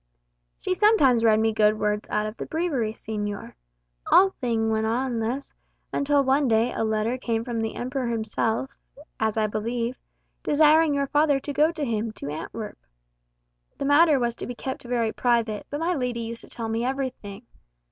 [0.59, 3.53] "She sometimes read me good words out of the Breviary, señor.
[4.11, 5.53] All thing went on thus,
[5.93, 8.79] until one day when a letter came from the Emperor himself
[9.19, 9.99] (as I believe),
[10.41, 12.79] desiring your father to go to him, to Antwerp.
[13.77, 16.83] The matter was to be kept very private, but my lady used to tell me
[16.83, 17.45] everything.